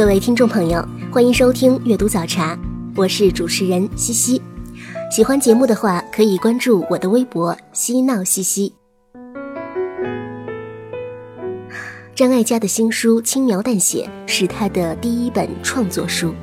[0.00, 0.82] 各位听众朋友，
[1.12, 2.58] 欢迎收听阅读早茶，
[2.96, 4.40] 我是主持人西西。
[5.14, 8.72] 喜欢节目的话，可以关注我的微博“嬉闹西西”。
[12.16, 16.34] 张艾嘉的新书《轻描淡写》是他的第一本创作书，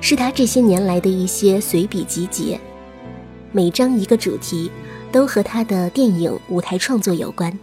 [0.00, 2.58] 是他这些年来的一些随笔集结。
[3.52, 4.68] 每章一个主题，
[5.12, 7.56] 都和他的电影、舞台创作有关。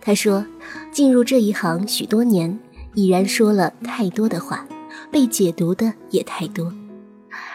[0.00, 0.42] 他说，
[0.90, 2.58] 进入这一行许多年，
[2.96, 4.66] 已然说了太多的话，
[5.12, 6.72] 被解读的也太多。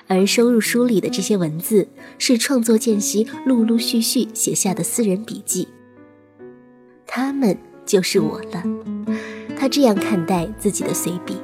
[0.06, 1.88] 而收入书里的这些文字，
[2.20, 5.68] 是创作间隙陆陆续续写下的私人笔记。
[7.08, 8.64] 他们就是我了。
[9.58, 11.36] 他这样看待自己的随笔。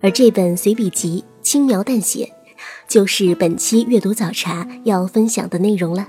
[0.00, 2.32] 而这本随笔集轻描淡写，
[2.88, 6.08] 就是本期阅读早茶要分享的内容了。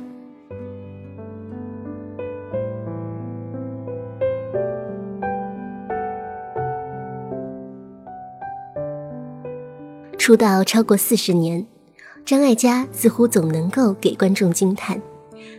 [10.23, 11.67] 出道超过四十年，
[12.23, 15.01] 张艾嘉似乎总能够给观众惊叹：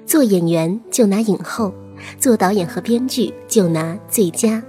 [0.07, 1.71] 做演员就拿影后，
[2.19, 4.63] 做导演和编剧就拿最佳，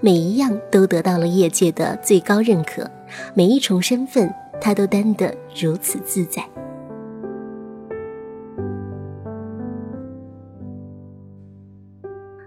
[0.00, 2.88] 每一样都得到了业界的最高认可。
[3.34, 6.48] 每一重身份，他都担得如此自在。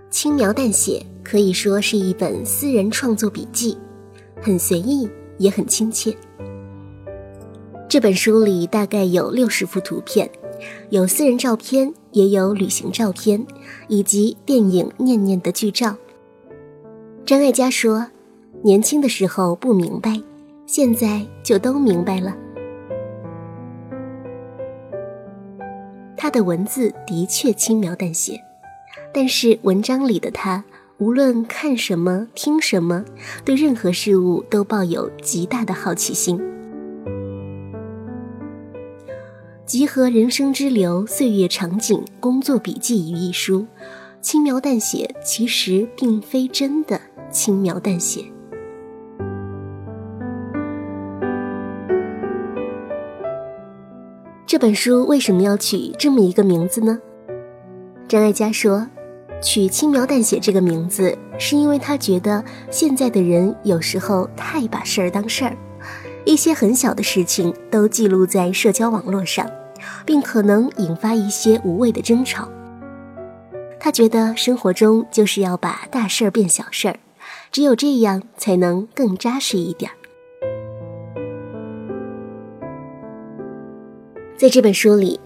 [0.09, 3.77] 轻描淡写可以说是一本私人创作笔记，
[4.41, 6.15] 很随意，也很亲切。
[7.93, 10.27] 这本书里大概有六十幅图片，
[10.89, 13.45] 有私人照片，也有旅行照片，
[13.87, 15.95] 以及电影《念念》的剧照。
[17.23, 18.07] 张艾嘉说
[18.65, 20.19] ：“年轻的时候不明白。”
[20.65, 22.35] 现在就都明白了。
[26.17, 28.41] 他的文字的确轻描淡写，
[29.13, 30.63] 但是文章里的他，
[30.97, 33.05] 无论看什么、听什么，
[33.45, 36.41] 对任何事物都抱有极大的好奇心。
[39.83, 43.67] 集合人生之流、岁月场景、工作笔记于一书，
[44.21, 46.97] 轻描淡写其实并非真的
[47.29, 48.23] 轻描淡写。
[54.47, 56.97] 这本书为什么要取这么一个名字呢？
[58.07, 58.87] 张艾嘉说，
[59.41, 65.57] 取“轻描淡写”这个名字，是因为他觉得现在的人有时候太把事儿当事儿，
[66.23, 69.45] 一些很小的事情都记录在社交网络上，
[70.05, 72.47] 并可能引发一些无谓的争吵。
[73.79, 76.99] 他觉得生活中就是要把大事儿变小事儿，
[77.51, 79.95] 只有这样才能更扎实一点儿。
[84.37, 85.19] 在这本书里，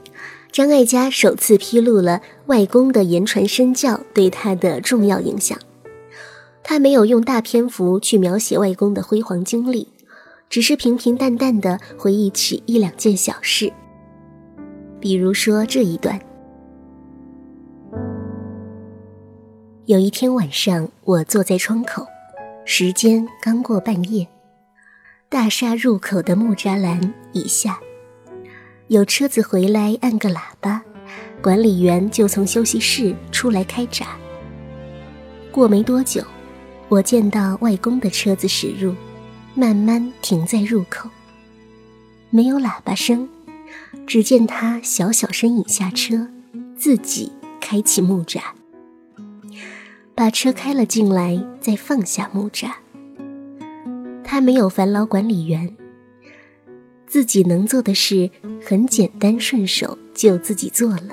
[0.52, 5.58] 张艾嘉首次披露了外公的言传身教对他的重要影响。
[6.64, 9.88] 他没有用大篇幅去描写外公的辉煌经历，
[10.50, 13.72] 只是平平淡淡的回忆起一两件小事。
[15.00, 16.20] 比如说这一段：
[19.86, 22.06] 有一天晚上，我坐在窗口，
[22.66, 24.28] 时间刚过半夜，
[25.30, 27.80] 大厦入口的木栅栏已下。
[28.88, 30.82] 有车子回来，按个喇叭，
[31.44, 34.18] 管理员就从休息室出来开闸。
[35.52, 36.24] 过没多久，
[36.90, 38.96] 我见到外公的车子驶入，
[39.54, 41.08] 慢慢停在入口。
[42.30, 43.28] 没有喇叭声，
[44.08, 46.30] 只见他小小身影下车，
[46.78, 48.56] 自己开启木闸，
[50.16, 52.78] 把车开了进来，再放下木闸。
[54.24, 55.76] 他没有烦劳管理员。
[57.06, 58.30] 自己能做的事
[58.66, 61.10] 很简单，顺手就自己做了。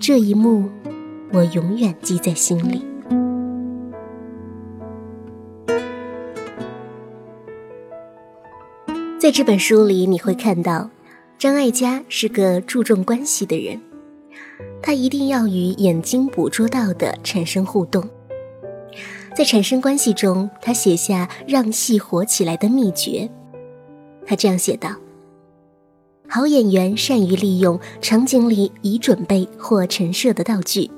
[0.00, 0.68] 这一幕，
[1.32, 2.84] 我永远记在心里。
[9.18, 10.90] 在这本书里，你会看到
[11.42, 13.80] 张艾嘉是个注重关系的人，
[14.80, 18.08] 他一定要与眼睛捕捉到的产生互动。
[19.36, 23.28] 在产生关系中，他写下让戏火起来的秘诀。
[24.24, 24.90] 他这样写道
[26.30, 30.88] ：“好演员善于利用场景里已准备或陈设的道具，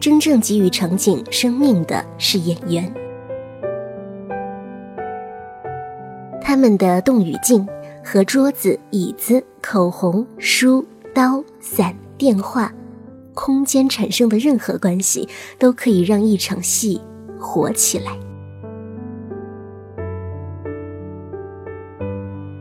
[0.00, 2.94] 真正给予场景生命的是演员。
[6.40, 7.66] 他们的动与静
[8.04, 12.72] 和桌子、椅子、口红、书、刀、伞、电话、
[13.32, 15.26] 空间产生的任何关系，
[15.58, 17.00] 都可以让一场戏
[17.40, 18.16] 活起来。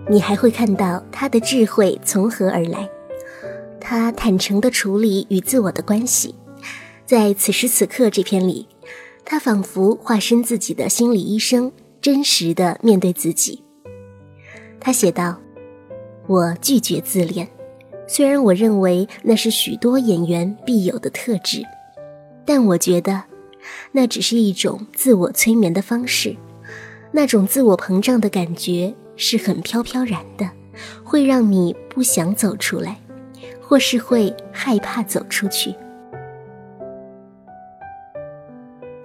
[0.09, 2.89] 你还会看到他的智慧从何而来，
[3.79, 6.35] 他坦诚地处理与自我的关系。
[7.05, 8.67] 在此时此刻这篇里，
[9.25, 13.63] 他仿佛化身自己的心理医生，真实地面对自己。
[14.83, 15.35] 他写道
[16.27, 17.47] ：“我拒绝自恋，
[18.06, 21.63] 虽然我认为那是许多演员必有的特质，
[22.45, 23.24] 但我觉得
[23.94, 26.35] 那只是一种自我催眠的方式，
[27.12, 30.50] 那种自我膨胀的感觉。”是很飘飘然的，
[31.03, 33.00] 会让你不想走出来，
[33.62, 35.71] 或是会害怕走出去。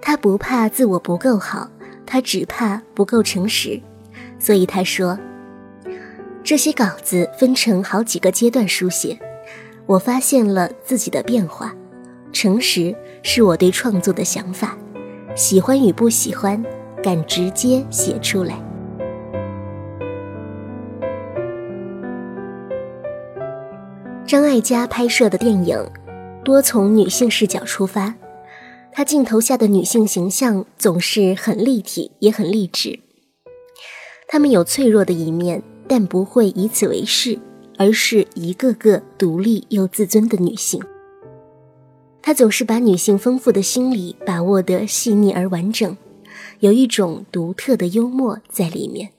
[0.01, 1.69] 他不怕自我不够好，
[2.07, 3.79] 他只怕不够诚实，
[4.39, 5.15] 所以他说
[6.43, 9.19] ：“这些稿子分成好几个阶段书写，
[9.85, 11.75] 我发现了自己的变化。
[12.31, 14.77] 诚实是我对创作的想法，
[15.35, 16.63] 喜欢与不喜欢，
[17.03, 18.61] 敢直接写出来。”
[24.25, 25.77] 张艾嘉拍摄的电影，
[26.43, 28.13] 多从女性视角出发，
[28.91, 32.99] 她镜头下的女性形象总是很立体，也很励志。
[34.27, 37.39] 她们有脆弱的一面，但不会以此为事，
[37.75, 40.79] 而是一个个独立又自尊的女性。
[42.21, 45.97] 她总是把女性丰富的心理把握得细腻而完整，
[46.59, 49.09] 有一种独特的幽默在里面。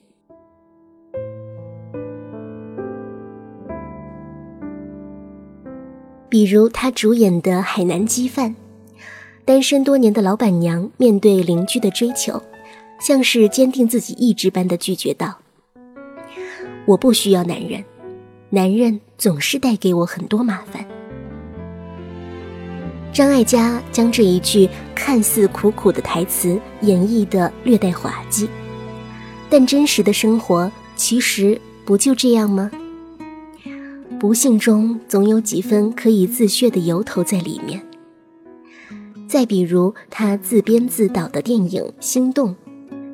[6.29, 8.51] 比如他主演的《海南鸡饭》，
[9.43, 12.41] 单身多年的老板娘面对邻居的追求，
[13.05, 15.39] 像是坚定自己意志般的拒绝道
[16.91, 17.81] ：“我不需要男人，
[18.49, 20.85] 男人总是带给我很多麻烦。”
[23.13, 28.49] 张艾嘉将这一句看似苦苦的台词演绎的略带滑稽，
[29.49, 32.69] 但真实的生活其实不就这样吗？
[34.19, 37.81] 不幸中总有几分可以自谑的由头在里面。
[39.29, 42.49] 再比如他自编自导的电影《心动》，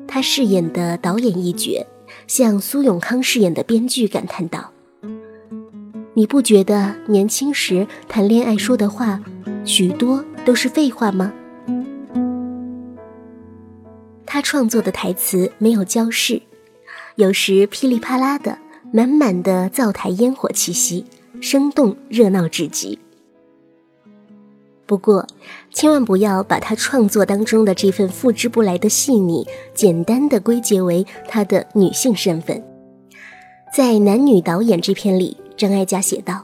[0.08, 1.86] 他饰演的导演一角
[2.28, 4.72] 向苏永康饰演的编剧感叹道
[6.14, 9.20] ：“你不觉得年轻时谈恋爱说的话
[9.64, 11.32] 许多都是废话吗？”
[14.24, 16.42] 他创作的台词没有交饰，
[17.16, 18.56] 有时噼里啪啦的。
[18.90, 21.04] 满满的灶台烟火气息，
[21.42, 22.98] 生动热闹至极。
[24.88, 25.26] 不过，
[25.70, 32.64] 千万不要把他创作当中的这份复制不来的细腻，简单的归结为他的女性身份。
[33.72, 36.42] 在男女导演这篇里，张艾嘉写道：“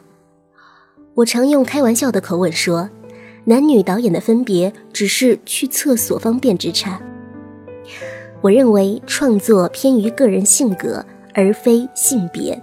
[1.17, 2.91] 我常用开玩笑的口吻说，
[3.47, 7.01] 男女导演的分别只是去厕所方便之差。
[8.43, 11.05] 我认为创作偏于个人性格。”
[11.37, 12.63] 而非性别，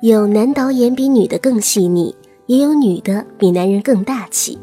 [0.00, 2.16] 有男导演比女的更细腻，
[2.46, 4.58] 也有女的比男人更大气。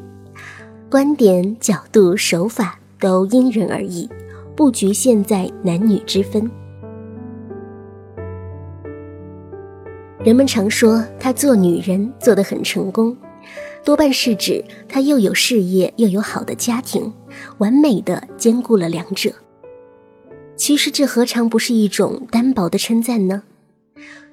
[0.93, 4.07] 观点、角度、手法都因人而异，
[4.55, 6.47] 不局限在男女之分。
[10.23, 13.17] 人们常说她做女人做得很成功，
[13.83, 17.12] 多半是指她又有事业又有好的家庭，
[17.57, 19.33] 完美的兼顾了两者。
[20.55, 23.41] 其实这何尝不是一种单薄的称赞呢？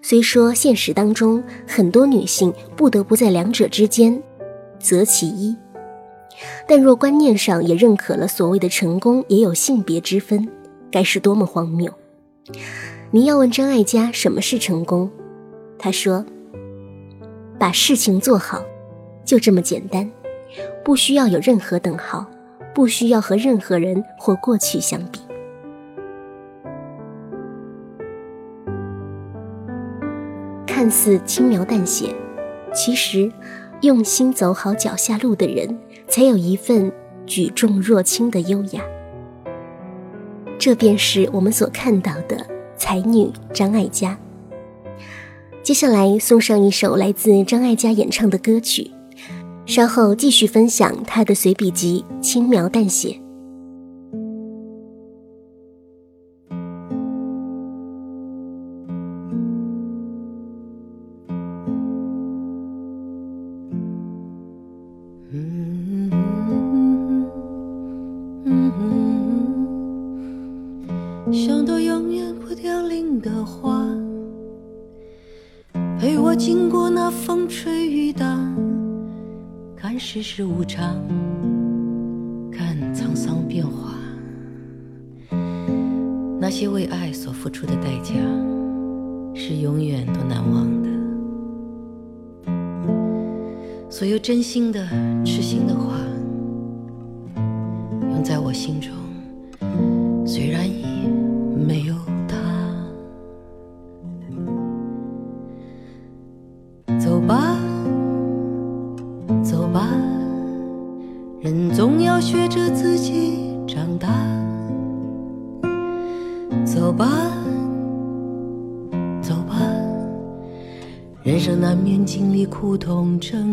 [0.03, 4.23] 虽说现实当中很多女性不得不在两者之间
[4.79, 5.57] 择其一，
[6.67, 10.49] 但若观念上也认可了所谓的成功也有性别之分，
[10.91, 11.93] 该是多么荒谬！
[13.11, 15.11] 你要问张艾嘉什么是成功，
[15.79, 16.25] 他说
[17.59, 18.63] ：“把事情做好，
[19.25, 20.11] 就这么简单，
[20.85, 22.27] 不需要有任何等号，
[22.75, 25.21] 不需要和任何人或过去相比。”
[30.67, 32.15] 看似轻描淡写，
[32.73, 33.31] 其实
[33.83, 36.93] 用心走好脚下路的人，才有一份
[37.25, 38.83] 举重若轻的优雅。
[40.59, 42.47] 这便是我们所看到的
[42.77, 44.19] 才女张艾嘉。
[45.63, 48.91] 接下来送上一首来自张艾嘉演唱的歌曲，
[49.65, 53.09] 稍后继续分享她的随笔集《轻描淡写》。
[80.03, 80.97] 世事无常，
[82.51, 83.95] 看沧桑变化。
[86.41, 88.15] 那些为爱所付出的代价，
[89.35, 90.89] 是永远都难忘的。
[93.91, 94.89] 所有真心的、
[95.23, 95.95] 痴心的话，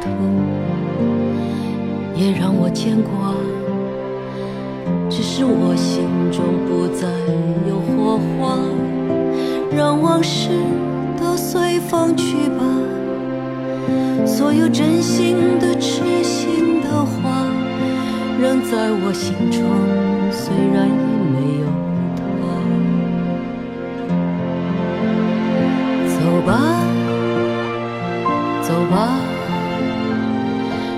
[0.00, 0.08] 途
[2.14, 3.34] 也让我牵挂。
[5.10, 7.08] 只是我心中不再
[7.68, 8.58] 有火花
[9.76, 10.50] 让往事
[11.18, 12.64] 都随风去吧。
[14.26, 17.46] 所有真心的痴心的话
[18.40, 19.62] 仍在我心中
[20.30, 21.07] 虽然已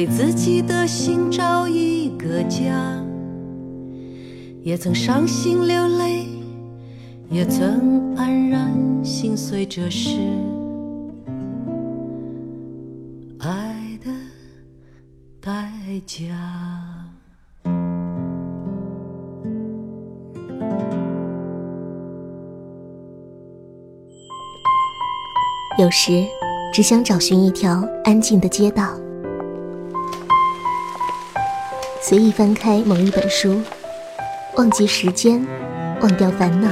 [0.00, 3.04] 为自己的心找一个家。
[4.62, 6.24] 也曾伤心流泪，
[7.28, 8.72] 也曾黯然
[9.04, 10.16] 心碎，这是
[13.40, 14.10] 爱的
[15.38, 15.70] 代
[16.06, 16.24] 价。
[25.78, 26.24] 有时，
[26.72, 28.94] 只想找寻一条安静的街道，
[32.10, 33.62] 随意翻开某一本书。
[34.56, 35.46] 忘记时间，
[36.00, 36.68] 忘掉烦恼。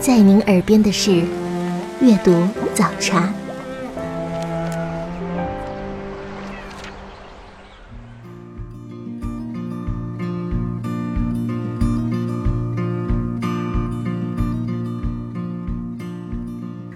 [0.00, 1.22] 在您耳边的是
[2.00, 2.32] 阅读
[2.74, 3.32] 早茶。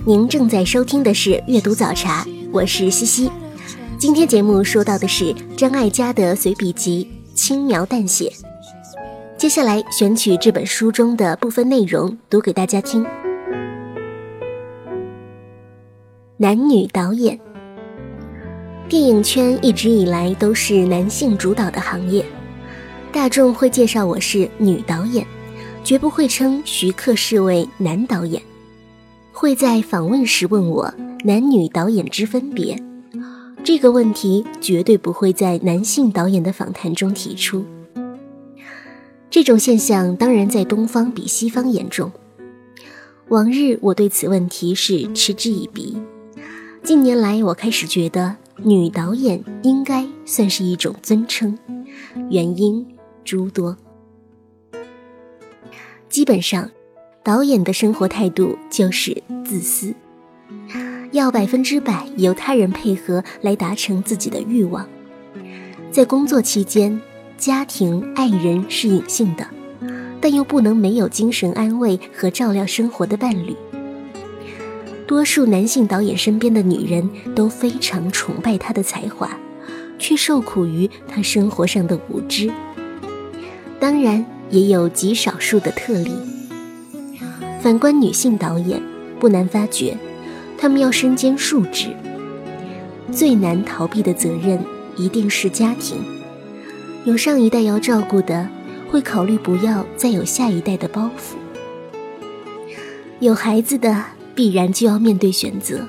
[0.05, 3.31] 您正在收听的是阅读早茶，我是西西。
[4.05, 8.31] 今天节目说到的是张艾嘉的随笔集《轻描淡写》，
[9.39, 13.03] 接下来选取这本书中的部分内容读给大家听。
[16.37, 17.41] 男女导演，
[18.91, 22.23] 电影圈一直以来都是男性主导的行业，
[23.11, 25.27] 大众会介绍我是女导演，
[25.83, 28.43] 绝不会称徐克是为男导演，
[29.33, 30.93] 会在访问时问我
[31.25, 32.79] 男女导演之分别。
[33.65, 37.65] 这个问题绝对不会在男性导演的访谈中提出。
[39.31, 42.13] 这种现象当然在东方比西方严重。
[43.29, 45.97] 往日我对此问题是嗤之以鼻，
[46.83, 51.59] 近年来我开始觉得女导演应该算是一种尊称，
[52.31, 52.87] 原因
[53.25, 53.75] 诸多。
[56.11, 56.71] 基本上，
[57.25, 59.95] 导演的生活态度就是自私。
[61.15, 64.85] 要百分之百由他人配合来达成自己的欲望，
[65.93, 67.01] 在工作期间，
[67.39, 69.47] 家庭、爱人是隐性的，
[70.21, 73.55] 但又不能没有精神安慰和照料生活的伴侣。
[75.07, 79.31] 多数男性导演身边的女人都非常崇拜他的才华，
[80.01, 82.51] 却受苦于他生活上的无知。
[83.79, 86.11] 当然，也有极少数的特例。
[87.61, 88.83] 反观女性导演，
[89.21, 89.97] 不难发觉，
[90.59, 91.89] 他们要身兼数职，
[93.13, 94.59] 最难逃避的责任
[94.97, 95.99] 一定是家庭。
[97.05, 98.49] 有上一代要照顾的，
[98.91, 101.37] 会考虑不要再有下一代的包袱；
[103.21, 104.05] 有孩子的。
[104.37, 105.87] 必然就要面对选择，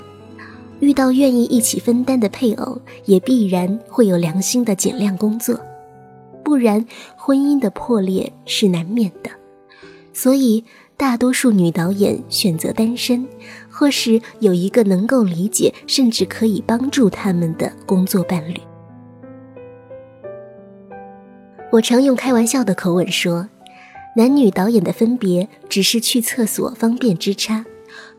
[0.79, 5.59] 遇到愿意一起分担的配偶，也必然会有良心的减量工作，
[6.43, 9.31] 不然婚姻的破裂是难免的。
[10.13, 10.63] 所以，
[10.95, 13.27] 大多数女导演选择单身，
[13.77, 18.57] 或是有一个能够理解甚至可以帮助他们的工作伴侣。
[21.73, 23.49] 我常用开玩笑的口吻说，
[24.15, 27.65] 男女导演的分别只是去厕所方便之差。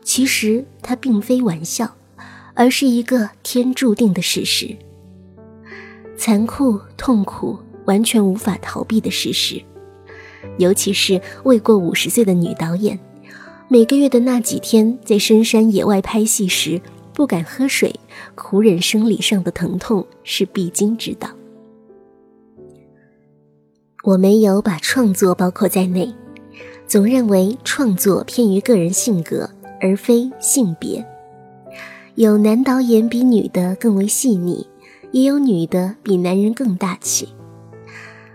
[0.03, 1.95] 其实它并非玩笑，
[2.53, 4.77] 而是一个天注定的事实，
[6.15, 9.59] 残酷、痛苦、完全无法逃避的事实。
[10.59, 12.97] 尤其是未过五十岁的女导演，
[13.69, 16.79] 每个月的那几天在深山野外拍戏时，
[17.13, 17.93] 不敢喝水，
[18.33, 21.29] 苦忍生理上的疼痛是必经之道。
[24.03, 26.13] 我没有把创作包括在内，
[26.87, 29.49] 总认为创作偏于个人性格。
[29.79, 31.05] 而非性别，
[32.15, 34.65] 有男导演比女的更为细腻，
[35.11, 37.29] 也有女的比男人更大气。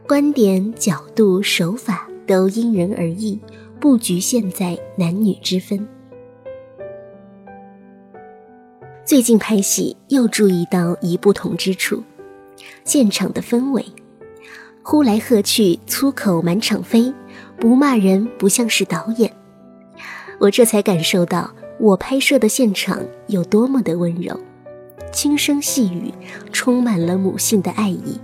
[0.06, 3.40] 观点、角度、手法都因人而异，
[3.82, 5.88] 不局限在男女之分。
[9.04, 12.00] 最近拍戏又注意到一不同之处：
[12.84, 13.84] 现场的氛围，
[14.84, 17.12] 呼来喝去，粗口满场飞，
[17.58, 19.32] 不骂人不像是导演。
[20.38, 24.38] 我这才感受到，我拍摄的现场有多么的温柔，
[25.12, 26.14] 轻声细语，
[26.52, 28.20] 充满了母性的爱意。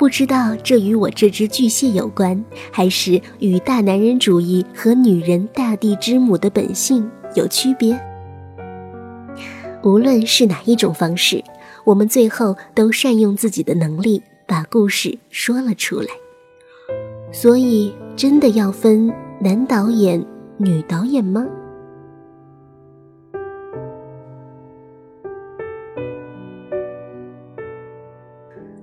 [0.00, 8.00] 不知道这与我这只巨蟹有关，还是与大男人主义和女人大地之母的本性有区别？
[9.82, 11.44] 无论是哪一种方式，
[11.84, 16.08] 我们最后都善用自己的能力，把故事说了出来。
[17.30, 20.24] 所以，真的要分男导演。
[20.56, 21.46] 女导演吗？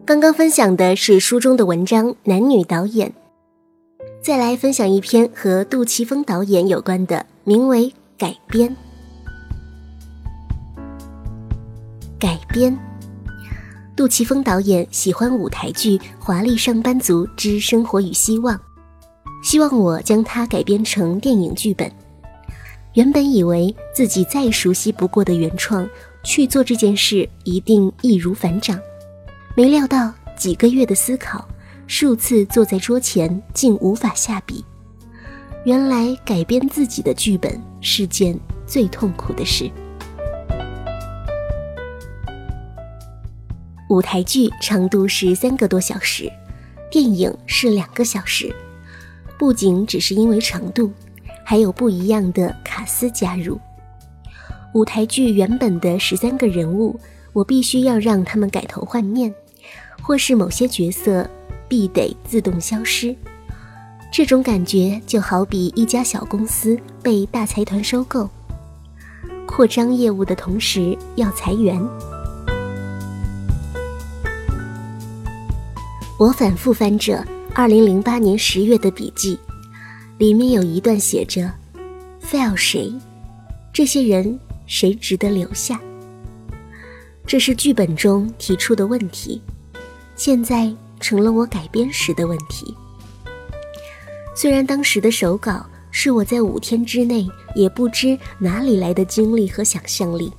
[0.07, 3.13] 刚刚分享的是书中的文章，男女导演。
[4.21, 8.69] 再来分享一篇和杜琪峰导演有关的，名为《改编》。
[12.17, 12.73] 改编。
[13.97, 18.55] 杜琪峰导演喜欢舞台剧《华丽上班族之生活与希望》。
[19.43, 21.91] 希望我将它改编成电影剧本。
[22.93, 25.85] 原本以为自己再熟悉不过的原创
[26.23, 28.79] 去做这件事一定易如反掌，
[29.57, 31.43] 没料到几个月的思考，
[31.87, 34.63] 数次坐在桌前竟无法下笔。
[35.65, 39.67] 原来改编自己的剧本是件最痛苦的事。
[43.89, 46.31] 舞台剧长度是三个多小时，
[46.91, 48.55] 电影是两个小时。
[49.39, 50.91] 不仅只是因为长度，
[51.43, 53.59] 还有不一样的卡司加入。
[54.75, 56.99] 舞台剧原本的十三个人物，
[57.33, 59.33] 我必须要让他们改头换面，
[60.07, 61.29] 或是某些角色
[61.67, 63.13] 必得自动消失。
[64.09, 68.29] 这种感觉就好比一家小公司被大财团收购，
[69.45, 71.77] 扩张业务的同时要裁员。
[76.17, 77.21] 我反复翻着。
[77.53, 79.37] 二零零八年十月的笔记，
[80.19, 81.51] 里面有一段写着
[82.21, 82.93] ：“fail 谁？
[83.73, 85.81] 这些人谁值得留下？”
[87.25, 89.41] 这是剧本中提出的问题，
[90.17, 92.75] 现在成了我改编时的问题。
[94.35, 97.25] 虽然当时的手稿是我在五天之内
[97.55, 100.31] 也不知哪里来的精力和想象力，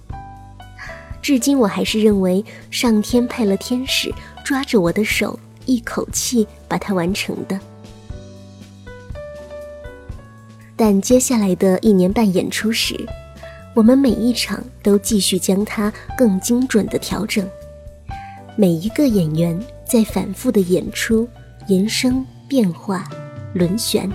[1.22, 4.12] 至今我还是认为上天派了天使
[4.44, 5.38] 抓着我的手。
[5.66, 7.60] 一口气把它完成的，
[10.74, 13.06] 但接下来的一年半演出时，
[13.74, 17.46] 我们每一场都继续将它更精准的调整。
[18.60, 21.28] 每一个演员在反复的演出、
[21.68, 23.08] 延伸、变化、
[23.54, 24.10] 轮旋，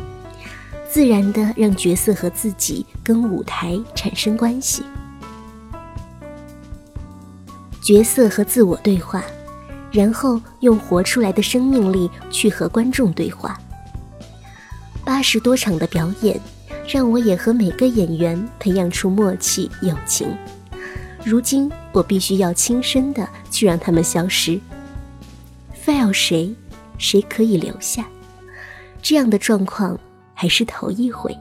[0.86, 4.84] 自然的让角色和自己跟舞台产生关系。
[7.82, 9.24] 角色和自我对话。
[9.94, 13.58] 然后用活出来的生命力去和观众对话。
[15.06, 16.38] 八十多场的表演，
[16.86, 20.28] 让我也和每个演员培养出默契友情。
[21.24, 24.60] 如今我必须要亲身的去让他们消失。
[25.86, 26.54] fail 谁，
[26.98, 28.08] 谁可以留下？
[29.02, 30.00] 这样的状况
[30.34, 31.38] 还是头一回。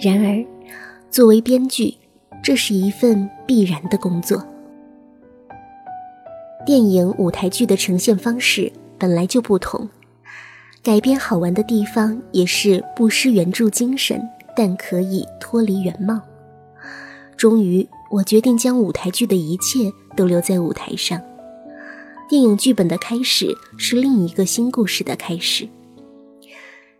[0.00, 0.44] 然而，
[1.10, 1.94] 作为编剧，
[2.42, 4.42] 这是一份必然的工作。
[6.64, 9.88] 电影、舞台剧的呈现方式本来就不同，
[10.82, 14.26] 改编好玩的地方也是不失原著精神，
[14.60, 16.20] 但可以脱离原貌。
[17.34, 21.18] 终于，我决定将舞台剧的一切都留在舞台上。
[22.28, 25.66] 电影剧本的开始是另一个新故事的开始。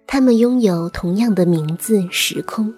[0.06, 2.72] 他们拥有同样的名字、时空。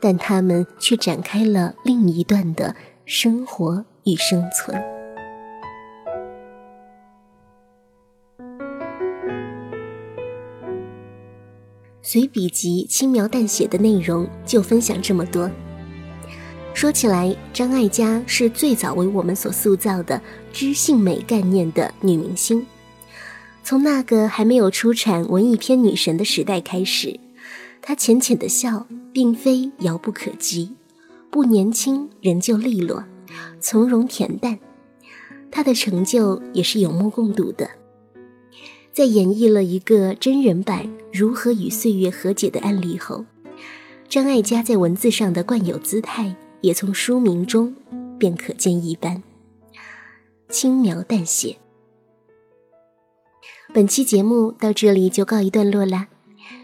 [0.00, 4.95] 但他们却展开了另一段的生活与生存。
[12.08, 15.50] 随笔集轻描淡写的内容就分享这么多。
[16.72, 22.64] 说起来，张艾嘉是最早为我们所塑造的知性美概念的女明星，
[23.64, 27.18] 从那个还没有出产文艺片女神的时代开始。
[27.82, 30.76] 她浅浅的笑，并非遥不可及，
[31.28, 33.02] 不年轻仍旧利落，
[33.58, 34.60] 从容恬淡。
[35.50, 37.68] 她的成就也是有目共睹的。
[38.96, 43.26] 在演绎了一个真人版如何与岁月和解的案例后，
[44.08, 47.76] 张艾嘉在文字上的惯有姿态，也从书名中
[48.18, 49.22] 便可见一斑。
[50.48, 51.58] 轻描淡写。
[53.74, 56.08] 本期节目到这里就告一段落啦，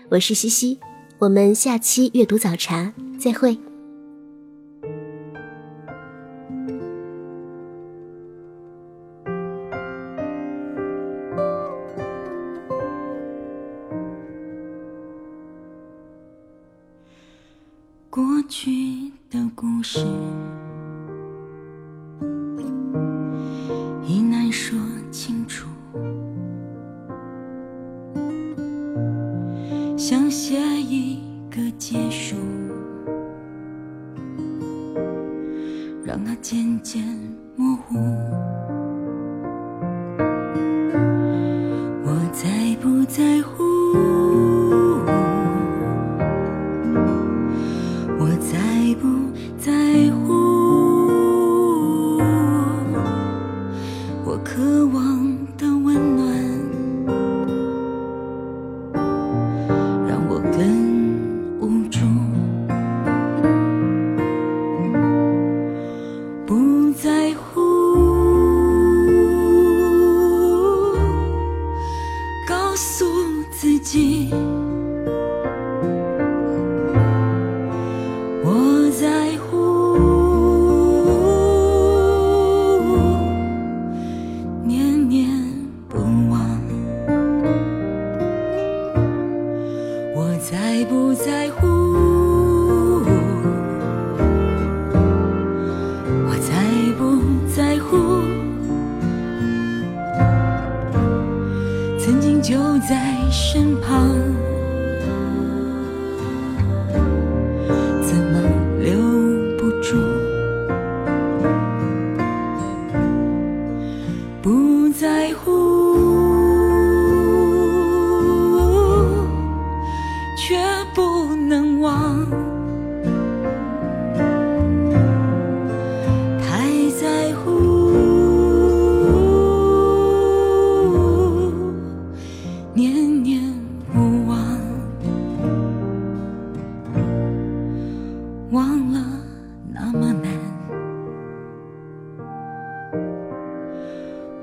[0.09, 0.79] 我是西西。
[1.19, 3.59] 我们下期阅读早茶再会。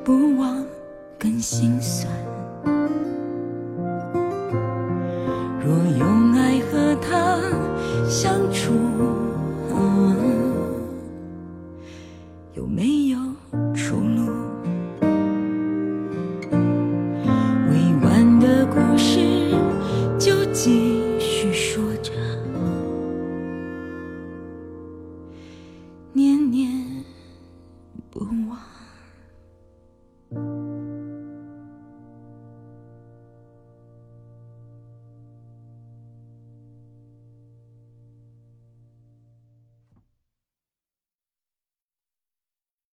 [0.10, 0.66] 不忘
[1.20, 2.29] 更心酸。